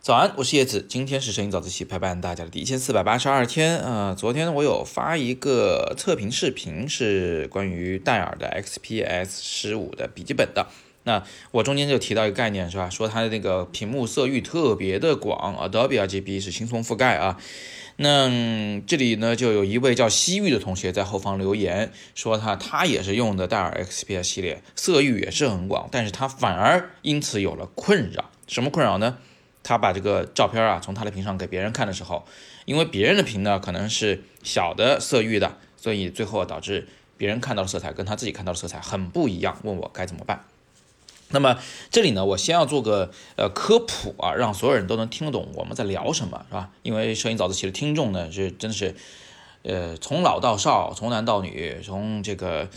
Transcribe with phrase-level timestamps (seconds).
[0.00, 4.14] 早安，我是叶子，今天是摄影早自习陪伴大家的第一千四百八十二天啊。
[4.16, 10.68] 昨天我有发一个测评视频，是关于戴尔的 XPS 十五的笔记本的。
[11.02, 12.88] 那我中间就提到一个概念是吧？
[12.88, 17.36] 说它的那个屏幕色域特别的广，Adobe RGB 是轻松覆盖啊。
[17.98, 28.30] 那这里呢，就有一位叫西域的同学在后方留言说他他也是用的戴尔 XPS 系列，色域也是很广，但是他反而因此有了困扰。
[28.46, 29.16] 什么困扰呢？
[29.62, 32.26] 他把这个照片啊从他的屏上给别人看的时候，
[32.66, 36.86] 因为别人的屏呢可能是小的色域的，所以最后导致
[37.16, 39.58] 别人看到的色彩跟他自己看到的色彩很不一样。
[39.64, 40.44] 问我该怎么办？
[41.30, 41.58] 那么
[41.90, 46.70] 这里呢，我先要做个呃科普啊，让所有人都能听得懂我们在聊什么，是吧？
[46.82, 48.94] 因为摄影早自习的听众呢是真的是
[49.62, 52.68] 呃从老到少，从男到女，从这个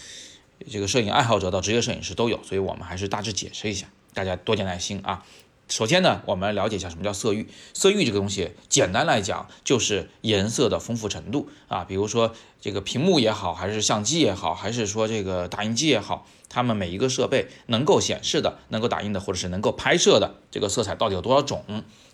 [0.70, 5.24] 这个摄影爱好者到职业摄影师都有，所以我们还是大致解释一下，大家多点耐心啊。
[5.68, 7.48] 首先呢，我们来了解一下什么叫色域。
[7.76, 11.86] 色域这个东西，简单来讲就是颜色的丰富程度啊。
[11.88, 21.64] 比如说这个屏幕也好，还是相机也好，还是说这个打印机也好，它们每一个设备能够显示的、能够打印的，或者是能够拍摄的这个色彩到底有多少种？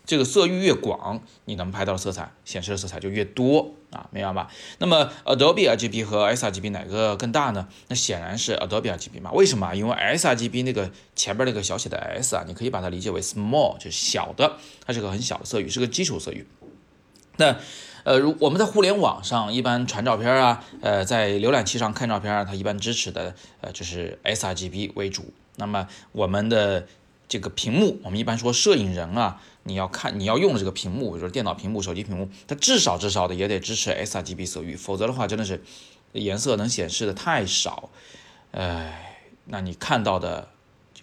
[0.06, 4.52] 这个色域越广，你能拍到的色彩、显示的色彩就越多啊，明白吧？
[4.78, 7.68] 那么 Adobe RGB 和 sRGB 哪个更大呢？
[7.88, 9.32] 那显然是 Adobe RGB 嘛。
[9.32, 9.74] 为什么？
[9.74, 16.46] 因为 sRGB 那个前边那个小写的 s 啊，你可以把它理解为 small，就是小的，它是个很小的色域，是个基础色域。
[17.38, 17.58] 那
[18.04, 25.34] 呃，如我们在互联网上一般传照片啊，呃，在浏览器上看照片，它一般支持的呃就是 sRGB 为主。
[25.56, 26.86] 那么我们的
[27.28, 29.42] 这个屏幕，我们一般说摄影人啊。
[29.68, 35.64] 你要看你要用的这个屏幕，比如说电脑屏幕、手机屏幕，它至少至少的也得支持 sRGB 色域，否则的话真的是
[36.14, 37.90] 颜色能显示的太少，
[38.52, 40.50] 哎，那你看到的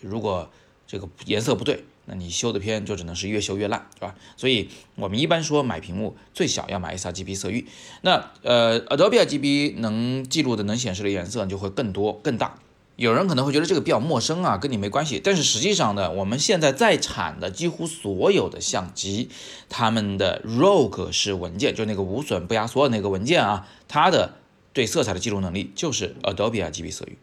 [0.00, 0.48] 如果
[0.86, 4.14] 这个颜色不对，那你修的片就只能是越修越烂，是吧？
[4.36, 7.66] 所以我们一般说买屏幕最小要买 sRGB 色域，
[8.02, 12.58] 那呃 Adobe RGB 能记录的能显示的颜色就会更多更大。
[12.96, 15.18] 有人可能会觉得这个比较陌生啊，跟你没关系。
[15.18, 19.30] 但是实际上呢，我们现在在产的几乎所有的相机，
[19.70, 24.34] 它们的 RAW 格式文件，就那个无损不压缩的那个文件啊，它的
[24.74, 27.16] 对色彩的记录能力就是 Adobe RGB 色域，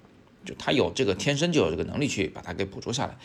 [0.50, 3.16] 就它有这个天生就有这个能力去把它给捕捉下来。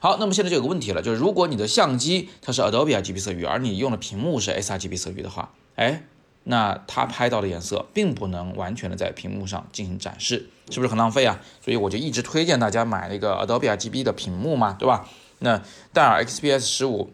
[0.00, 6.04] 好，那么现在就有个问题了，就是如果你的相机它是 Adobe RGB 色域，而你用的屏幕是 sRGB 色域的话，哎。
[6.44, 11.38] 那它拍到的颜色并不能完全的在屏幕上进行展示，是不是很浪费啊？
[11.62, 15.06] 所以我就一直推荐大家买那个 Adobe RGB 的屏幕嘛，对吧？
[15.40, 15.62] 那
[15.92, 17.10] 戴尔 XPS 十五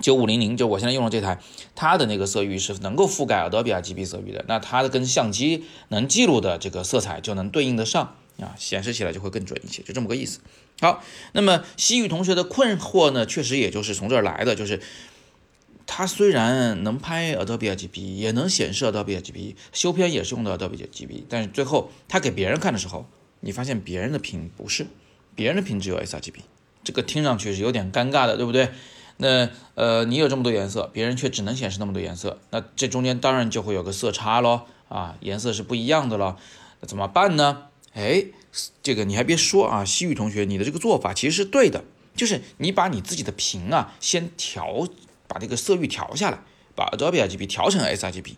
[0.00, 1.38] 九五零零就我现在用的这台，
[1.76, 10.40] 它的那个色域是能够覆盖 Adobe RGB 色域的，那它的跟相机能记录的这个色彩就能对应得上啊，显示起来就会更准一些，就这么个意思。
[10.80, 14.80] 好，那么西域同学的困惑呢，确实也就是从这儿来的，就是。
[15.84, 23.04] 它虽然能拍 Adobe RGB，也能显示 Adobe RGB，修片也是用的 Adobe RGB，但是最后它给别人看的时候，
[23.40, 24.86] 你发现别人的屏不是，
[25.34, 26.36] 别人的屏只有 sRGB，
[26.84, 28.70] 这个听上去是有点尴尬的，对不对？
[29.18, 36.38] 那呃，你有这么多颜色，别人却只能显示那么多颜色，那这中间当然就会有个色差咯，啊，颜色是不一样的咯。
[36.80, 37.64] 那怎么办呢？
[37.94, 38.24] 哎，
[38.82, 41.84] 这个你还别说啊，西域同学，你的这个做法其实是对的，
[42.16, 44.88] 就是你把你自己的屏啊先调。
[45.28, 46.42] 把这个色域调下来，
[46.76, 48.34] 把 Adobe RGB 调成 sRGB，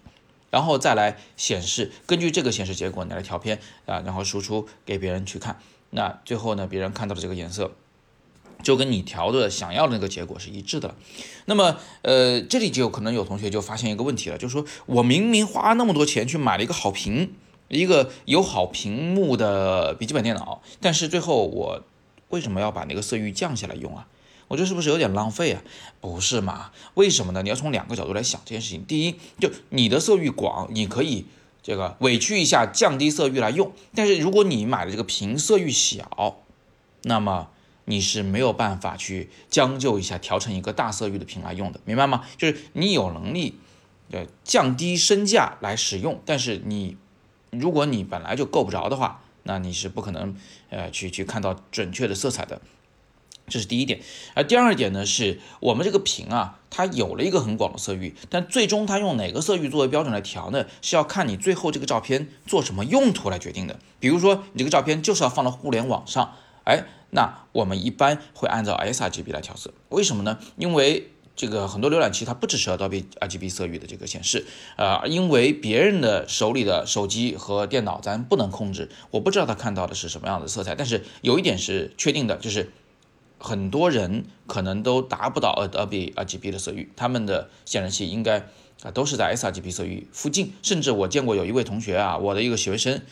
[0.53, 5.59] 然后再来显示，根据这个显示结果你来调片啊，然后输出给别人去看。
[5.91, 7.72] 那最后呢，别人看到的这个颜色
[8.62, 10.94] 就跟你调的想要的那个结果是一致的了。
[11.47, 17.34] 那么，呃，这里就可能有同学就发现一个问题了，就是说我明明花那么多钱去买了一个好屏，
[17.79, 21.83] 一个有好屏幕的笔记本电脑，但是最后我
[22.29, 24.07] 为什么要把那个色域降下来用啊？
[24.49, 25.62] 我觉得是不是有点浪费啊？
[26.01, 26.71] 不是嘛？
[26.95, 27.43] 为什么呢？
[27.43, 28.85] 你要从两个角度来想这件事情。
[28.85, 31.25] 第一，就你的色域广，你可以
[31.62, 33.73] 这个委屈一下，降低色域来用。
[33.95, 36.37] 但是如果你买的这个屏色域小，
[37.03, 37.49] 那么
[37.87, 42.25] 你是没有办法去将就一下，调成一个大色域的屏来用的，明白吗？
[42.37, 43.59] 就是你有能力
[44.11, 46.99] 呃降低身价来使用，但是你
[47.59, 50.37] 如果你本来就够不着的话，那你是不可能
[50.71, 52.61] 呃去去看到准确的色彩的。
[53.47, 54.01] 这是第一点，
[54.33, 60.65] 而第二点呢，是我们这个屏啊，它有了一个很广的色域，但最终它用哪个色域作为标准来调呢？
[60.81, 63.79] 是要看你最后这个照片做什么用途来决定的。
[64.01, 66.33] 比如说，你这个照片就是要放到互联网上，
[66.65, 69.75] 哎，那我们一般会按照 sRGB 来调色。
[69.91, 70.39] 为什么呢？
[70.56, 74.44] 因为这个很多浏览器它不支持 Adobe RGB 色域的这个显示，
[74.76, 82.70] 呃，因为别人的手里的手机和电脑咱不能控制，我不知道他看到的是什么样的色彩，但是有一点是确定的，就是。
[83.36, 88.38] 很多人可能都达不到 Adobe RGB 的色域，他们的显示器应该
[88.82, 90.54] 啊都是在 sRGB 色域附近。
[90.62, 93.02] 甚至我见过有一位同学啊，我的一个学生，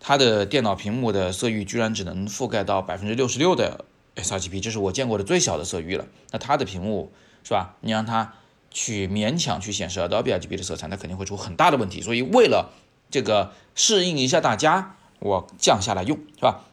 [0.00, 3.84] 他的电脑屏幕的色域居然只能覆盖到百分之六十六的
[4.16, 6.06] sRGB，这是我见过的最小的色域了。
[6.32, 7.12] 那他的屏幕
[7.44, 7.76] 是吧？
[7.80, 8.34] 你让它
[8.70, 12.00] 去勉强去显示 Adobe RGB 的色彩，那肯定会出很大的问题。
[12.00, 12.72] 所以为了
[13.10, 16.64] 这个适应一下大家，我降下来用是吧？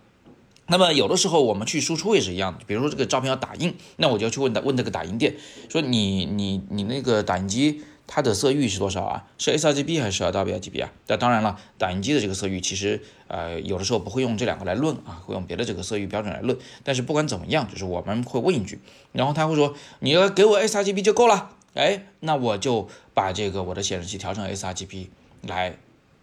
[0.67, 5.35] 那么有的时候我们去输出也是一样的，比如说这个照片要打印，那我就要去问的问这个打印店，
[5.67, 9.23] 说你你你那个打印机它的色域是多少啊？
[9.37, 10.91] 是 sRGB 还是 WRGB 啊？
[11.05, 16.57] 那当然了，打印机的这个色域其实呃有的时候不会用这两个来论啊，会用别的这个色域标准来论。
[16.83, 18.79] 但是不管怎么样，就是我们会问一句，
[19.11, 25.09] 然后他会说你要给我 sRGB 就够了，哎，那我就把这个我的显示器调成 sRGB
[25.43, 25.77] 来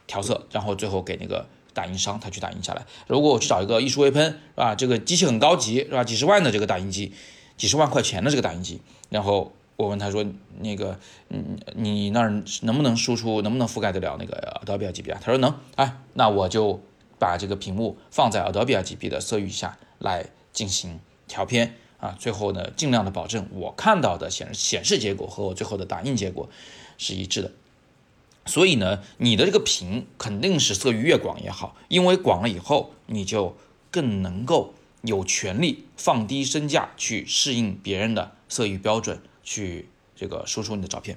[0.08, 1.46] 调色，然后最后给那个。
[1.76, 2.86] 打印商他去打印下来。
[3.06, 4.74] 如果我去找一个艺术微喷，是吧？
[4.74, 6.02] 这个机器很高级，是吧？
[6.02, 7.12] 几十万的这个打印机，
[7.58, 8.80] 几十万块钱的这个打印机，
[9.10, 10.24] 然后我问他说，
[10.60, 15.20] 那个，嗯，你那儿能不能输出，能不能覆盖得了那个 Adobe RGB 啊？
[15.22, 15.54] 他说能。
[15.74, 16.80] 哎，那我就
[17.18, 22.16] 把这个屏幕放在 Adobe RGB 的色域下来进行调片啊。
[22.18, 26.48] 最后呢，尽量的保证我看到的显显示结果和我最后的打印结果
[26.96, 27.52] 是一致的。
[28.46, 33.56] 所以呢，你的这个屏肯定是色域越广越好，因为广了以后，你就
[33.90, 41.16] 更能够有权利放低身价去适应别人的色域标准，去这个输出你的照片。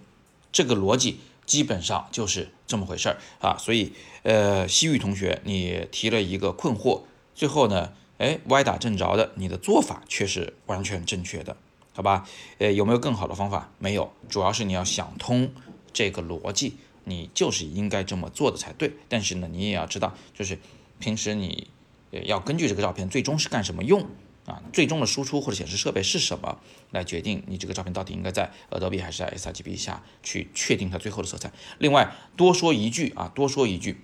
[0.53, 3.57] 这个逻辑基本上就是这么回事儿啊。
[3.57, 3.91] 所以，
[4.23, 7.01] 呃，西域同学，你提了一个困惑，
[7.35, 11.57] 最后呢，哎，歪打正着的，你的做法却是完全正确的，
[11.93, 12.25] 好吧？
[12.59, 13.69] 呃，有没有更好的方法？
[13.79, 15.51] 没有，主要是你要想通
[15.91, 16.77] 这个逻辑。
[17.05, 20.59] 你就是应该这么做的才对，但是呢，你也要知道，就是
[20.99, 21.67] 平时你
[22.11, 24.05] 要根据这个照片最终是干什么用
[24.49, 26.59] 啊，最终的输出或者显示设备是什么，
[26.91, 31.51] 来决定你这个照片到底应该在 Adobe 还是在 sRGB 下去确定它最后的色彩。
[31.77, 34.01] 另外多说一句啊，多说一句，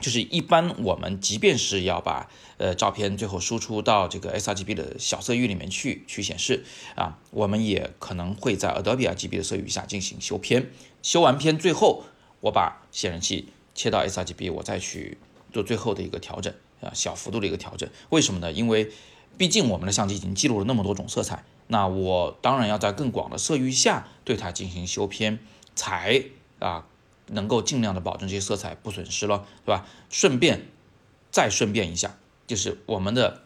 [0.00, 2.28] 就是一般我们即便是要把
[2.58, 6.64] 呃照片最后输出到这个 sRGB 的小色域里面去去显示
[6.96, 10.70] 啊，我们也可能会在 Adobe RGB 的色域下进行修片，
[11.02, 12.04] 修完片最后。
[12.42, 15.16] 我把显示器切到 sRGB，我再去
[15.52, 17.88] 做最后的一个调整啊，小幅度的一个调整。
[18.10, 18.50] 为什么呢？
[18.50, 18.90] 因为
[19.36, 25.38] 毕竟我们的相机已经记录了那么多种色彩，那我当然要在更广的色域下对它进行修片，
[25.74, 26.24] 才
[26.58, 26.86] 啊
[27.26, 29.86] 能够尽量的保证这些色彩不损失了，对吧？
[30.10, 30.66] 顺便
[31.30, 33.42] 再顺便一下，就是我们的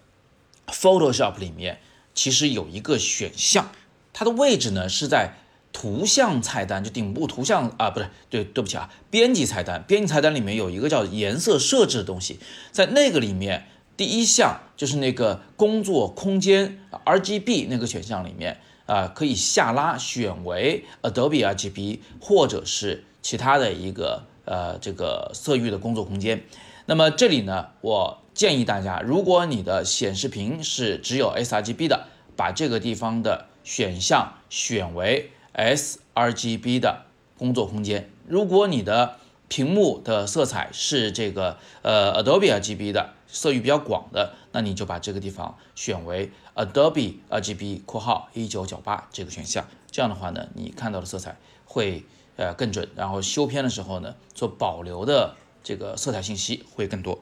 [0.67, 1.81] Photoshop 里面
[2.15, 3.71] 其实有一个选项，
[4.13, 5.39] 它的位置呢是在。
[5.73, 12.41] 图像菜单就顶部图像啊，不是，对，对不起啊，编辑菜单，编辑菜单里面有一个叫颜色设置的东西，
[12.73, 26.45] 在那个里面，第一项就是那个工作空间 RGB 那个选项里面啊，可以下拉选为 Adobe RGB 或者是其他的一个呃这个色域的工作空间。
[26.87, 32.07] 那么这里呢，我建议大家，如果你的显示屏是只有 sRGB 的，
[32.37, 35.31] 把这个地方的选项选为。
[35.57, 37.07] sRGB 的
[37.39, 39.17] 工作空间，如果你的
[39.49, 49.65] 屏幕的色彩是这个呃 Adobe RGB 的色域比较广的，那你就把这个地方选为 Adobe RGB（ 括号一九九八）这个选项。
[49.91, 52.05] 这样的话呢，你看到的色彩会
[52.37, 57.21] 呃更准，然后修片的时候呢，所保留的这个色彩信息会更多。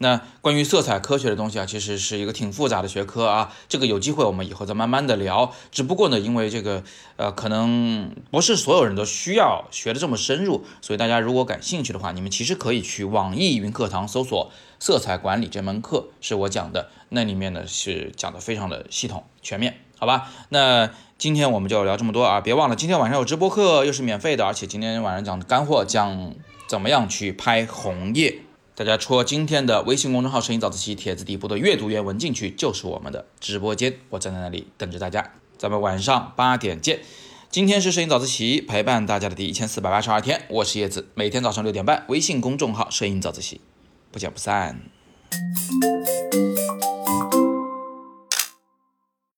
[0.00, 3.52] 那关于色彩科学的东西啊，其实是一个挺复杂的学科啊。
[3.68, 5.52] 这个有机会我们以后再慢慢的聊。
[5.72, 6.84] 只不过呢，因为这个
[7.16, 16.90] 呃，可能不是所有人都需要学的这么深入，所以大家如果感兴趣的话，你们其实可以去网易云课堂搜索“色彩管理”这门课，是我讲的。
[17.08, 20.30] 那里面呢是讲的非常的系统全面，好吧？
[20.50, 22.40] 那今天我们就聊这么多啊！
[22.40, 26.34] 别忘了今天晚上有直播课，又是免费的，而且今天晚上讲的干货，讲
[26.68, 28.42] 怎么样去拍红叶。
[28.78, 35.32] 大家戳今天的微信公众号“声音早自习”帖子底部的阅读原文进去，就是我们的直播间，我站在那里等着大家。
[35.56, 37.00] 咱们晚上八点见。
[37.50, 43.60] 今天是摄影早自习陪伴大家的第一千四百八十二天，我是叶子，每天早上六点半，微信公众号“摄影早自习”，
[44.12, 44.80] 不见不散。